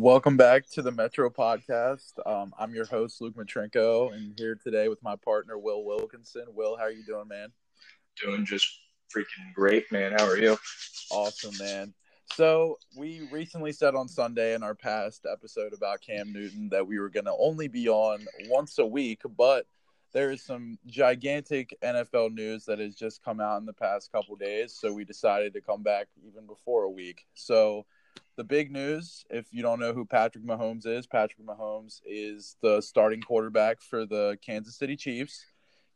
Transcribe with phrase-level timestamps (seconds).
[0.00, 2.12] Welcome back to the Metro Podcast.
[2.24, 6.44] Um, I'm your host Luke Matrenko, and here today with my partner Will Wilkinson.
[6.54, 7.48] Will, how are you doing, man?
[8.22, 8.64] Doing just
[9.12, 10.12] freaking great, man.
[10.12, 10.56] How are you?
[11.10, 11.92] Awesome, man.
[12.32, 17.00] So we recently said on Sunday in our past episode about Cam Newton that we
[17.00, 19.66] were going to only be on once a week, but
[20.12, 24.36] there is some gigantic NFL news that has just come out in the past couple
[24.36, 27.26] days, so we decided to come back even before a week.
[27.34, 27.84] So
[28.38, 32.80] the big news, if you don't know who Patrick Mahomes is, Patrick Mahomes is the
[32.80, 35.44] starting quarterback for the Kansas City Chiefs.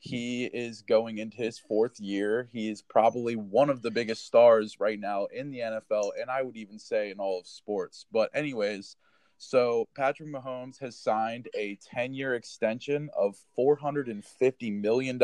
[0.01, 2.49] He is going into his fourth year.
[2.53, 6.43] He is probably one of the biggest stars right now in the NFL, and I
[6.43, 8.07] would even say in all of sports.
[8.11, 8.97] But, anyways,
[9.39, 15.17] so Patrick Mahomes has signed a 10 year extension of $450 million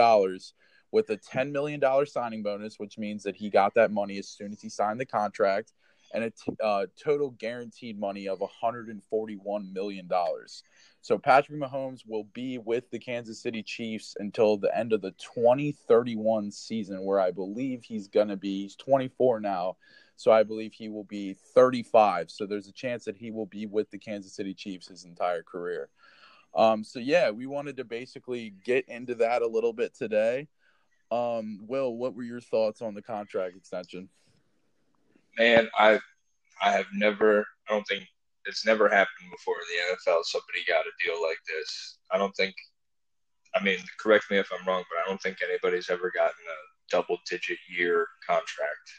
[0.92, 4.52] with a $10 million signing bonus, which means that he got that money as soon
[4.52, 5.72] as he signed the contract
[6.12, 10.62] and a t- uh, total guaranteed money of 141 million dollars.
[11.00, 15.12] So Patrick Mahomes will be with the Kansas City Chiefs until the end of the
[15.12, 18.62] 2031 season, where I believe he's going to be.
[18.62, 19.76] He's 24 now,
[20.16, 22.30] so I believe he will be 35.
[22.30, 25.42] So there's a chance that he will be with the Kansas City Chiefs his entire
[25.42, 25.88] career.
[26.54, 30.48] Um, so yeah, we wanted to basically get into that a little bit today.
[31.10, 34.08] Um, Will, what were your thoughts on the contract extension?
[35.36, 35.98] Man, I
[36.62, 37.46] I have never.
[37.68, 38.04] I don't think
[38.46, 40.24] it's never happened before in the NFL.
[40.24, 41.98] Somebody got a deal like this.
[42.10, 42.54] I don't think.
[43.54, 46.90] I mean, correct me if I'm wrong, but I don't think anybody's ever gotten a
[46.90, 48.90] double-digit year contract.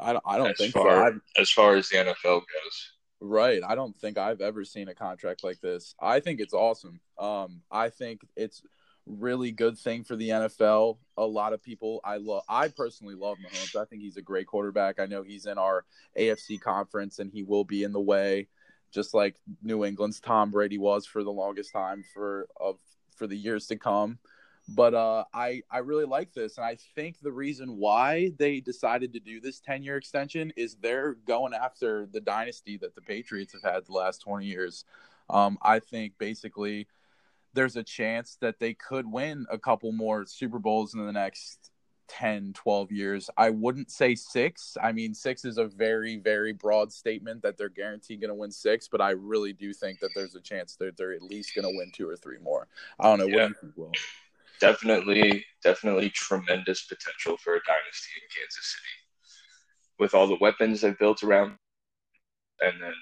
[0.00, 0.24] I don't.
[0.26, 1.20] I don't as think far, so.
[1.40, 2.92] As far as the NFL goes.
[3.20, 3.62] Right.
[3.66, 5.94] I don't think I've ever seen a contract like this.
[6.00, 7.00] I think it's awesome.
[7.18, 8.62] Um, I think it's
[9.06, 10.98] really good thing for the NFL.
[11.16, 13.76] A lot of people I love I personally love Mahomes.
[13.80, 14.98] I think he's a great quarterback.
[14.98, 15.84] I know he's in our
[16.18, 18.48] AFC conference and he will be in the way
[18.94, 22.78] just like New England's Tom Brady was for the longest time for of
[23.16, 24.18] for the years to come.
[24.68, 29.12] But uh, I I really like this, and I think the reason why they decided
[29.12, 33.52] to do this ten year extension is they're going after the dynasty that the Patriots
[33.52, 34.86] have had the last twenty years.
[35.28, 36.86] Um, I think basically
[37.54, 41.70] there's a chance that they could win a couple more Super Bowls in the next
[42.08, 43.30] 10, 12 years.
[43.36, 44.76] I wouldn't say six.
[44.82, 48.50] I mean, six is a very, very broad statement that they're guaranteed going to win
[48.50, 51.64] six, but I really do think that there's a chance that they're at least going
[51.64, 52.68] to win two or three more.
[53.00, 53.26] I don't know.
[53.26, 53.48] Yeah.
[53.48, 53.92] What do Will?
[54.60, 59.00] Definitely, definitely tremendous potential for a dynasty in Kansas City.
[59.98, 61.56] With all the weapons they've built around,
[62.60, 62.94] and then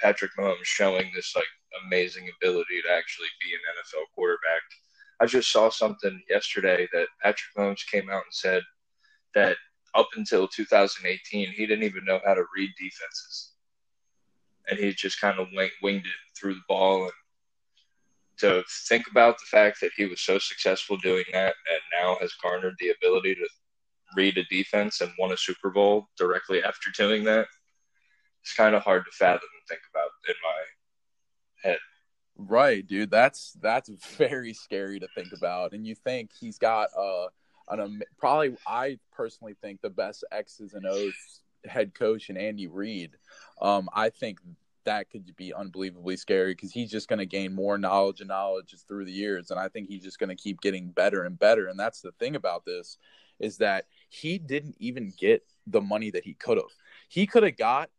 [0.00, 1.44] Patrick Mahomes showing this like
[1.86, 4.62] amazing ability to actually be an NFL quarterback.
[5.20, 8.62] I just saw something yesterday that Patrick Mahomes came out and said
[9.34, 9.56] that
[9.94, 13.52] up until 2018, he didn't even know how to read defenses.
[14.68, 15.48] And he just kind of
[15.82, 17.04] winged it through the ball.
[17.04, 17.12] And
[18.38, 22.32] to think about the fact that he was so successful doing that and now has
[22.42, 23.48] garnered the ability to
[24.16, 27.46] read a defense and won a Super Bowl directly after doing that,
[28.42, 30.62] it's kind of hard to fathom and think about in my
[31.62, 31.78] head.
[32.36, 33.10] Right, dude.
[33.10, 35.72] That's that's very scary to think about.
[35.72, 37.26] And you think he's got uh
[37.68, 43.16] an probably I personally think the best X's and O's head coach in Andy Reid.
[43.60, 44.38] Um, I think
[44.84, 48.74] that could be unbelievably scary because he's just going to gain more knowledge and knowledge
[48.88, 51.68] through the years, and I think he's just going to keep getting better and better.
[51.68, 52.98] And that's the thing about this
[53.38, 56.72] is that he didn't even get the money that he could have.
[57.08, 57.90] He could have got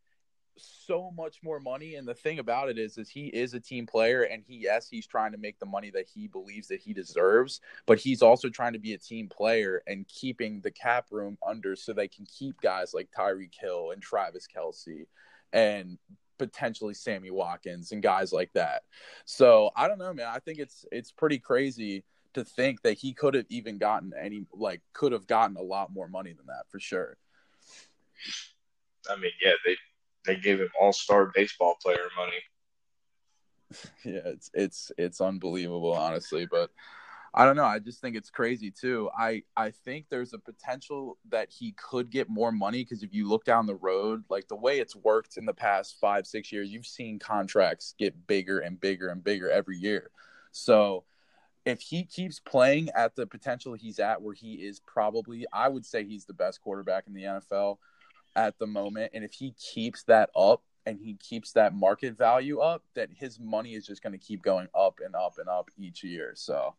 [0.58, 1.96] so much more money.
[1.96, 4.88] And the thing about it is is he is a team player and he yes
[4.90, 8.50] he's trying to make the money that he believes that he deserves but he's also
[8.50, 12.26] trying to be a team player and keeping the cap room under so they can
[12.26, 15.06] keep guys like Tyreek Hill and Travis Kelce
[15.52, 15.98] and
[16.38, 18.84] potentially Sammy Watkins and guys like that.
[19.26, 20.28] So I don't know man.
[20.28, 22.04] I think it's it's pretty crazy
[22.34, 25.92] to think that he could have even gotten any like could have gotten a lot
[25.92, 27.18] more money than that for sure.
[29.10, 29.76] I mean yeah they
[30.26, 32.38] they gave him all star baseball player money.
[34.06, 36.46] Yeah, it's it's it's unbelievable, honestly.
[36.46, 36.70] But
[37.34, 37.66] I don't know.
[37.66, 39.10] I just think it's crazy too.
[39.18, 43.28] I I think there's a potential that he could get more money because if you
[43.28, 46.70] look down the road, like the way it's worked in the past five six years,
[46.72, 50.12] you've seen contracts get bigger and bigger and bigger every year.
[50.52, 51.06] So
[51.66, 55.86] if he keeps playing at the potential he's at, where he is probably, I would
[55.86, 57.78] say he's the best quarterback in the NFL
[58.36, 59.12] at the moment.
[59.14, 63.40] And if he keeps that up and he keeps that market value up, that his
[63.40, 66.34] money is just going to keep going up and up and up each year.
[66.36, 66.76] So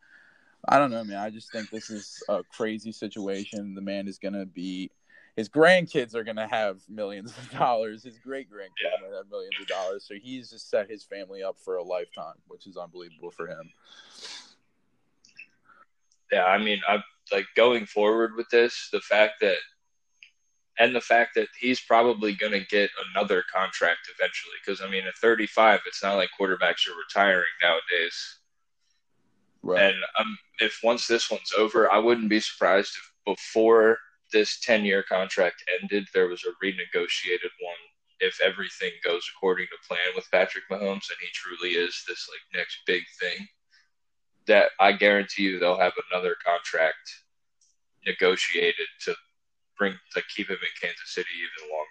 [0.68, 1.18] I don't know, man.
[1.18, 3.74] I just think this is a crazy situation.
[3.74, 4.90] The man is going to be
[5.36, 8.04] his grandkids are gonna have millions of dollars.
[8.04, 9.16] His great grandkids Yeah.
[9.16, 10.04] have millions of dollars.
[10.06, 13.72] So he's just set his family up for a lifetime, which is unbelievable for him.
[16.30, 17.02] Yeah, I mean, I'm
[17.32, 19.58] like going forward with this, the fact that,
[20.78, 24.54] and the fact that he's probably going to get another contract eventually.
[24.64, 28.38] Because I mean, at 35, it's not like quarterbacks are retiring nowadays.
[29.62, 29.82] Right.
[29.82, 33.98] And um, if once this one's over, I wouldn't be surprised if before
[34.32, 37.74] this 10 year contract ended, there was a renegotiated one.
[38.20, 42.58] If everything goes according to plan with Patrick Mahomes and he truly is this like
[42.58, 43.46] next big thing,
[44.46, 47.22] that I guarantee you they'll have another contract
[48.06, 49.14] negotiated to
[49.78, 51.86] bring to keep him in Kansas City even longer.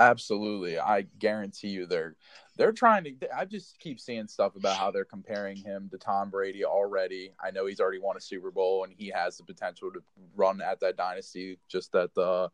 [0.00, 0.78] Absolutely.
[0.78, 2.14] I guarantee you they're
[2.56, 6.30] they're trying to I just keep seeing stuff about how they're comparing him to Tom
[6.30, 7.32] Brady already.
[7.42, 10.00] I know he's already won a Super Bowl and he has the potential to
[10.36, 12.50] run at that dynasty just that the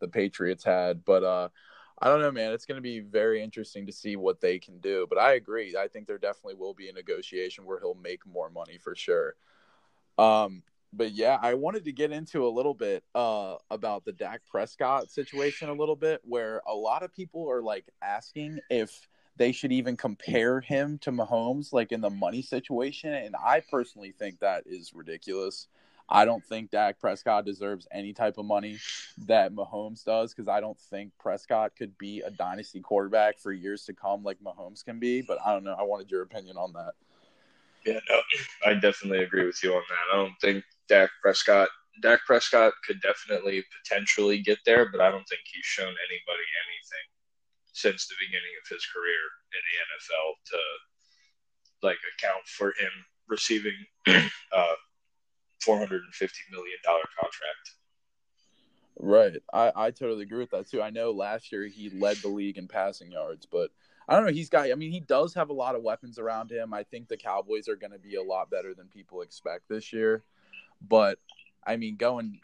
[0.00, 1.48] the Patriots had, but uh
[2.00, 2.52] I don't know, man.
[2.52, 5.06] It's going to be very interesting to see what they can do.
[5.08, 5.74] But I agree.
[5.76, 9.34] I think there definitely will be a negotiation where he'll make more money for sure.
[10.16, 10.62] Um,
[10.92, 15.10] but yeah, I wanted to get into a little bit uh, about the Dak Prescott
[15.10, 19.72] situation a little bit, where a lot of people are like asking if they should
[19.72, 23.12] even compare him to Mahomes, like in the money situation.
[23.12, 25.68] And I personally think that is ridiculous.
[26.10, 28.78] I don't think Dak Prescott deserves any type of money
[29.26, 33.84] that Mahomes does because I don't think Prescott could be a dynasty quarterback for years
[33.84, 35.20] to come like Mahomes can be.
[35.20, 35.76] But I don't know.
[35.78, 36.92] I wanted your opinion on that.
[37.84, 38.20] Yeah, no,
[38.66, 40.14] I definitely agree with you on that.
[40.14, 41.68] I don't think Dak Prescott
[42.00, 47.06] Dak Prescott could definitely potentially get there, but I don't think he's shown anybody anything
[47.72, 49.22] since the beginning of his career
[49.54, 50.58] in the NFL to
[51.82, 52.90] like account for him
[53.28, 53.76] receiving
[54.06, 54.76] uh,
[55.62, 57.78] four hundred and fifty million dollar contract.
[59.00, 59.36] Right.
[59.52, 60.82] I, I totally agree with that too.
[60.82, 63.70] I know last year he led the league in passing yards, but
[64.08, 64.32] I don't know.
[64.32, 66.74] He's got, I mean, he does have a lot of weapons around him.
[66.74, 69.92] I think the Cowboys are going to be a lot better than people expect this
[69.92, 70.24] year.
[70.86, 71.18] But
[71.66, 72.38] I mean, going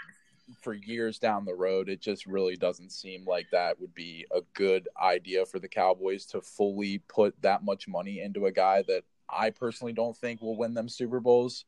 [0.60, 4.40] for years down the road, it just really doesn't seem like that would be a
[4.54, 9.04] good idea for the Cowboys to fully put that much money into a guy that
[9.28, 11.64] I personally don't think will win them Super Bowls.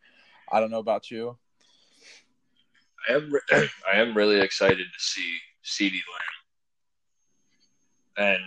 [0.50, 1.36] I don't know about you.
[3.08, 3.40] I am re-
[3.92, 6.02] I am really excited to see CeeDee
[8.16, 8.28] Lamb.
[8.28, 8.42] And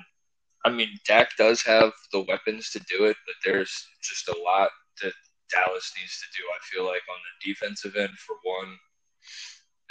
[0.65, 4.69] I mean, Dak does have the weapons to do it, but there's just a lot
[5.01, 5.13] that
[5.49, 6.43] Dallas needs to do.
[6.47, 8.77] I feel like on the defensive end for one,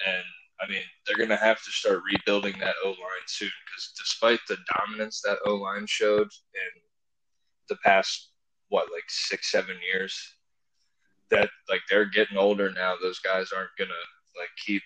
[0.07, 0.25] and
[0.61, 4.41] I mean they're going to have to start rebuilding that O line soon because despite
[4.49, 6.83] the dominance that O line showed in
[7.69, 8.31] the past
[8.69, 10.17] what like six seven years,
[11.31, 12.95] that like they're getting older now.
[13.01, 14.83] Those guys aren't going to like keep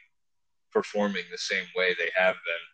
[0.73, 2.65] performing the same way they have been,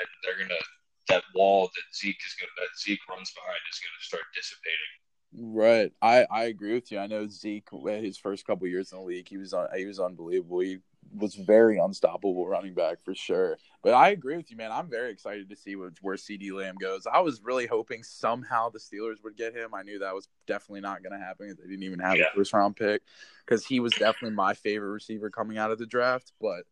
[0.00, 0.60] and they're gonna
[1.08, 4.92] that wall that Zeke is gonna that Zeke runs behind is gonna start dissipating.
[5.36, 5.92] Right.
[6.00, 6.98] I, I agree with you.
[6.98, 7.68] I know Zeke
[8.00, 10.60] his first couple years in the league, he was on he was unbelievable.
[10.60, 10.78] He
[11.14, 13.58] was very unstoppable running back for sure.
[13.82, 14.72] But I agree with you, man.
[14.72, 17.06] I'm very excited to see what, where CeeDee Lamb goes.
[17.06, 19.74] I was really hoping somehow the Steelers would get him.
[19.74, 21.48] I knew that was definitely not going to happen.
[21.48, 22.26] They didn't even have Yeah.
[22.32, 23.02] a first round pick
[23.46, 26.32] because he was definitely my favorite receiver coming out of the draft.
[26.40, 26.64] But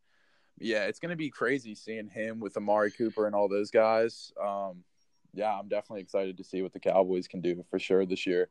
[0.58, 4.32] yeah, it's going to be crazy seeing him with Amari Cooper and all those guys.
[4.42, 4.84] Um,
[5.36, 8.48] yeah, I'm definitely excited to see what the Cowboys can do for sure this year.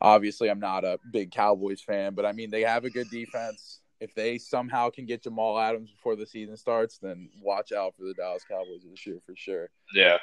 [0.00, 3.80] Obviously, I'm not a big Cowboys fan, but I mean, they have a good defense.
[4.00, 8.04] If they somehow can get Jamal Adams before the season starts, then watch out for
[8.04, 9.70] the Dallas Cowboys this year for sure.
[9.94, 10.18] Yeah,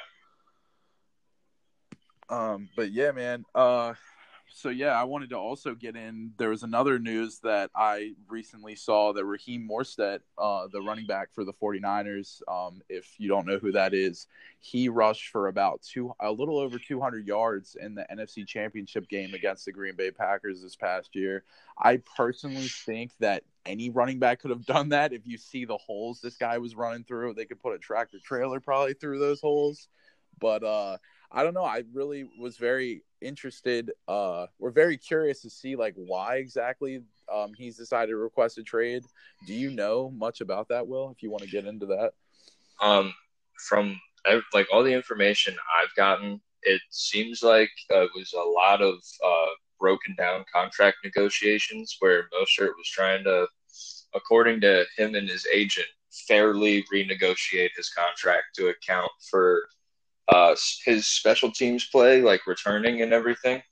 [2.30, 3.44] Um, but yeah, man.
[3.54, 3.94] Uh,
[4.52, 6.32] so yeah, I wanted to also get in.
[6.36, 11.32] There was another news that I recently saw that Raheem Mostert, uh, the running back
[11.32, 14.26] for the 49ers, um, if you don't know who that is,
[14.58, 19.34] he rushed for about two, a little over 200 yards in the NFC Championship game
[19.34, 21.44] against the Green Bay Packers this past year.
[21.78, 25.12] I personally think that any running back could have done that.
[25.12, 28.18] If you see the holes this guy was running through, they could put a tractor
[28.22, 29.88] trailer probably through those holes.
[30.38, 30.98] But uh,
[31.30, 31.64] I don't know.
[31.64, 33.92] I really was very interested.
[34.08, 38.62] Uh, we're very curious to see like why exactly um, he's decided to request a
[38.62, 39.02] trade.
[39.46, 41.10] Do you know much about that, Will?
[41.10, 42.12] If you want to get into that.
[42.80, 43.14] um,
[43.68, 44.00] from
[44.52, 48.96] like all the information I've gotten, it seems like uh, it was a lot of
[49.24, 53.46] uh, broken down contract negotiations where Mostert was trying to,
[54.14, 55.86] according to him and his agent,
[56.26, 59.62] fairly renegotiate his contract to account for
[60.30, 63.62] uh, his special teams play, like returning and everything.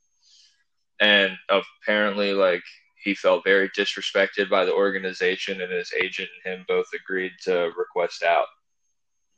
[1.00, 2.62] And apparently, like
[3.02, 7.70] he felt very disrespected by the organization, and his agent and him both agreed to
[7.76, 8.46] request out.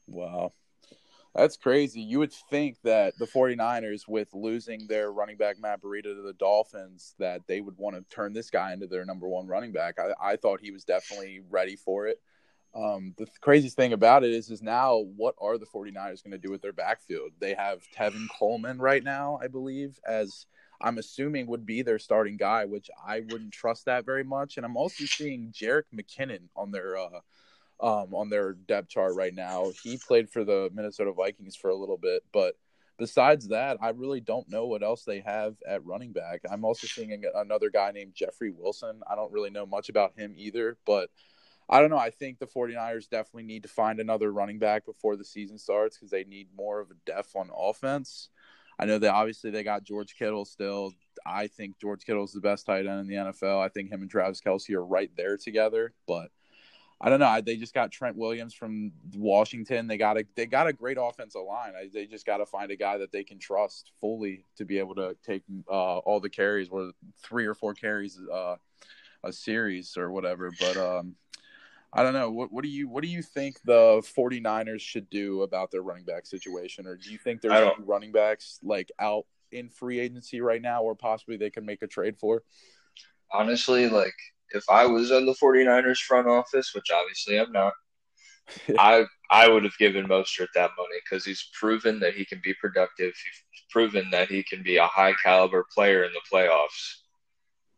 [0.07, 0.53] Wow.
[1.35, 2.01] That's crazy.
[2.01, 6.33] You would think that the 49ers, with losing their running back Matt Breida to the
[6.33, 9.99] Dolphins, that they would want to turn this guy into their number one running back.
[10.01, 12.21] I, I thought he was definitely ready for it.
[12.75, 16.39] Um, the craziest thing about it is, is now what are the 49ers going to
[16.39, 17.33] do with their backfield?
[17.41, 20.47] They have Tevin Coleman right now, I believe, as
[20.81, 24.57] I'm assuming would be their starting guy, which I wouldn't trust that very much.
[24.57, 27.21] And I'm also seeing Jerick McKinnon on their uh,
[27.81, 29.73] um, on their depth chart right now.
[29.83, 32.55] He played for the Minnesota Vikings for a little bit, but
[32.99, 36.43] besides that, I really don't know what else they have at running back.
[36.51, 39.01] I'm also seeing another guy named Jeffrey Wilson.
[39.11, 41.11] I don't really know much about him either, but
[41.71, 41.99] I don't know.
[41.99, 45.97] I think the 49ers definitely need to find another running back before the season starts
[45.97, 48.29] because they need more of a depth on offense.
[48.79, 50.93] I know that obviously they got George Kittle still.
[51.25, 53.61] I think George Kittle is the best tight end in the NFL.
[53.61, 56.31] I think him and Travis Kelce are right there together, but
[57.01, 57.41] I don't know.
[57.41, 59.87] They just got Trent Williams from Washington.
[59.87, 61.73] They got a they got a great offensive line.
[61.95, 64.95] They just got to find a guy that they can trust fully to be able
[64.97, 68.57] to take uh, all the carries, or three or four carries uh,
[69.25, 70.51] a series or whatever.
[70.59, 71.15] But um,
[71.93, 72.31] I don't know.
[72.31, 76.05] What what do you what do you think the 49ers should do about their running
[76.05, 80.63] back situation, or do you think there's running backs like out in free agency right
[80.63, 82.45] now, or possibly they can make a trade for?
[83.33, 84.15] Honestly, like
[84.51, 87.73] if I was in the 49ers front office, which obviously I'm not,
[88.79, 92.55] I I would have given Mostert that money because he's proven that he can be
[92.55, 93.15] productive.
[93.15, 96.99] He's proven that he can be a high caliber player in the playoffs.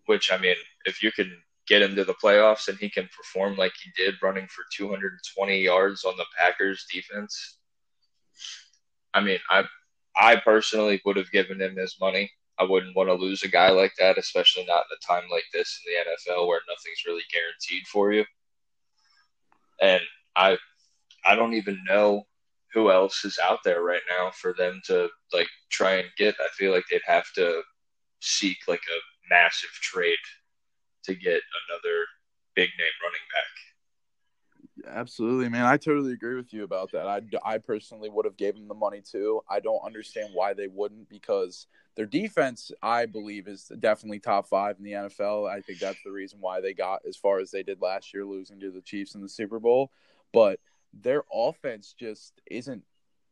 [0.05, 1.35] Which I mean, if you can
[1.69, 5.61] get him to the playoffs and he can perform like he did, running for 220
[5.61, 7.59] yards on the Packers defense,
[9.15, 9.65] I mean, I
[10.17, 12.31] I personally would have given him his money.
[12.59, 15.45] I wouldn't want to lose a guy like that, especially not in a time like
[15.53, 18.25] this in the NFL where nothing's really guaranteed for you.
[19.81, 20.03] And
[20.37, 20.59] I
[21.25, 22.25] I don't even know
[22.73, 26.35] who else is out there right now for them to like try and get.
[26.41, 27.63] I feel like they'd have to
[28.21, 30.19] seek like a massive trade
[31.05, 32.07] to get another
[32.55, 33.53] big name running back.
[34.87, 35.65] Absolutely, man.
[35.65, 37.07] I totally agree with you about that.
[37.07, 39.43] I, I personally would have gave them the money too.
[39.49, 44.77] I don't understand why they wouldn't because their defense, I believe, is definitely top five
[44.79, 45.51] in the NFL.
[45.51, 48.25] I think that's the reason why they got as far as they did last year,
[48.25, 49.91] losing to the Chiefs in the Super Bowl.
[50.33, 50.59] But
[50.93, 52.83] their offense just isn't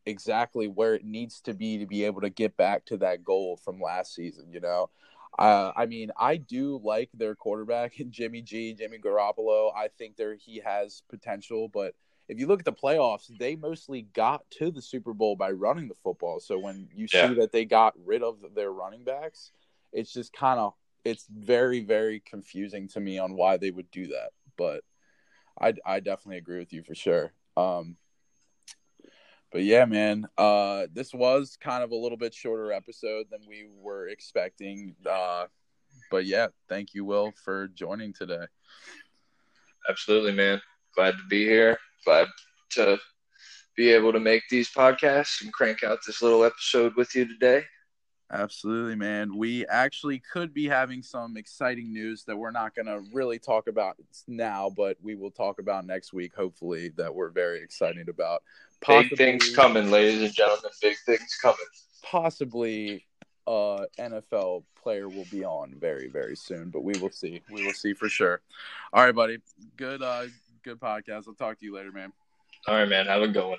[0.06, 3.56] exactly where it needs to be to be able to get back to that goal
[3.56, 4.52] from last season.
[4.52, 4.90] You know,
[5.38, 9.74] uh, I mean, I do like their quarterback, Jimmy G, Jimmy Garoppolo.
[9.74, 11.94] I think there he has potential, but
[12.28, 15.88] if you look at the playoffs, they mostly got to the Super Bowl by running
[15.88, 16.38] the football.
[16.38, 17.28] So when you yeah.
[17.28, 19.50] see that they got rid of their running backs,
[19.92, 24.08] it's just kind of it's very very confusing to me on why they would do
[24.08, 24.30] that.
[24.56, 24.84] But
[25.60, 27.32] I I definitely agree with you for sure.
[27.56, 27.96] Um,
[29.52, 33.66] but yeah, man, uh, this was kind of a little bit shorter episode than we
[33.80, 34.94] were expecting.
[35.08, 35.46] Uh,
[36.10, 38.44] but yeah, thank you, Will, for joining today.
[39.88, 40.60] Absolutely, man.
[40.94, 41.78] Glad to be here.
[42.04, 42.28] Glad
[42.72, 42.98] to
[43.76, 47.64] be able to make these podcasts and crank out this little episode with you today.
[48.32, 49.36] Absolutely, man.
[49.36, 53.66] We actually could be having some exciting news that we're not going to really talk
[53.66, 53.96] about
[54.28, 58.44] now, but we will talk about next week, hopefully, that we're very excited about.
[58.80, 60.70] Possibly, big things coming, ladies and gentlemen.
[60.80, 61.58] Big things coming.
[62.02, 63.04] Possibly,
[63.48, 67.42] uh, NFL player will be on very, very soon, but we will see.
[67.50, 68.40] We will see for sure.
[68.92, 69.38] All right, buddy.
[69.76, 70.26] Good, uh,
[70.62, 71.26] good podcast.
[71.26, 72.12] I'll talk to you later, man.
[72.68, 73.06] All right, man.
[73.06, 73.58] Have a good one.